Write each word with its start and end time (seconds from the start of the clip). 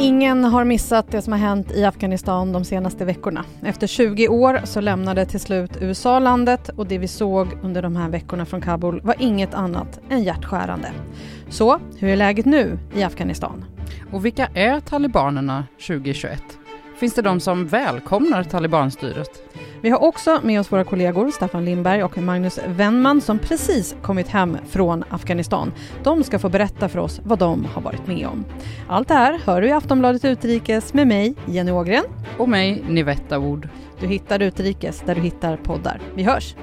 Ingen 0.00 0.44
har 0.44 0.64
missat 0.64 1.10
det 1.10 1.22
som 1.22 1.32
har 1.32 1.40
hänt 1.40 1.72
i 1.72 1.84
Afghanistan 1.84 2.52
de 2.52 2.64
senaste 2.64 3.04
veckorna. 3.04 3.44
Efter 3.62 3.86
20 3.86 4.28
år 4.28 4.60
så 4.64 4.80
lämnade 4.80 5.26
till 5.26 5.40
slut 5.40 5.70
USA 5.80 6.18
landet 6.18 6.68
och 6.68 6.86
det 6.86 6.98
vi 6.98 7.08
såg 7.08 7.48
under 7.62 7.82
de 7.82 7.96
här 7.96 8.08
veckorna 8.08 8.46
från 8.46 8.60
Kabul 8.60 9.00
var 9.00 9.14
inget 9.18 9.54
annat 9.54 10.00
än 10.10 10.22
hjärtskärande. 10.22 10.92
Så, 11.48 11.80
hur 11.98 12.08
är 12.08 12.16
läget 12.16 12.46
nu 12.46 12.78
i 12.94 13.02
Afghanistan? 13.02 13.64
Och 14.12 14.24
vilka 14.24 14.46
är 14.54 14.80
talibanerna 14.80 15.64
2021? 15.86 16.42
Finns 16.96 17.14
det 17.14 17.22
de 17.22 17.40
som 17.40 17.66
välkomnar 17.66 18.44
talibanstyret? 18.44 19.47
Vi 19.82 19.90
har 19.90 20.02
också 20.02 20.40
med 20.42 20.60
oss 20.60 20.72
våra 20.72 20.84
kollegor 20.84 21.30
Staffan 21.30 21.64
Lindberg 21.64 22.02
och 22.02 22.18
Magnus 22.18 22.58
Wennman 22.66 23.20
som 23.20 23.38
precis 23.38 23.96
kommit 24.02 24.28
hem 24.28 24.56
från 24.68 25.04
Afghanistan. 25.10 25.72
De 26.02 26.24
ska 26.24 26.38
få 26.38 26.48
berätta 26.48 26.88
för 26.88 26.98
oss 26.98 27.20
vad 27.24 27.38
de 27.38 27.64
har 27.64 27.82
varit 27.82 28.06
med 28.06 28.26
om. 28.26 28.44
Allt 28.88 29.08
det 29.08 29.14
här 29.14 29.38
hör 29.44 29.62
du 29.62 29.68
i 29.68 29.72
Aftonbladet 29.72 30.24
Utrikes 30.24 30.94
med 30.94 31.06
mig, 31.06 31.34
Jenny 31.46 31.70
Ågren. 31.70 32.04
Och 32.38 32.48
mig, 32.48 32.84
Nivetta 32.88 33.38
Wood. 33.38 33.68
Du 34.00 34.06
hittar 34.06 34.42
Utrikes 34.42 35.02
där 35.06 35.14
du 35.14 35.20
hittar 35.20 35.56
poddar. 35.56 36.00
Vi 36.14 36.22
hörs! 36.22 36.54